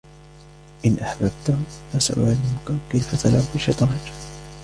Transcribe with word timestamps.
إن 0.85 0.97
أحببت، 0.99 1.55
فسأعلمك 1.93 2.79
كيف 2.91 3.21
تلعب 3.23 3.43
الشطرنج. 3.55 4.11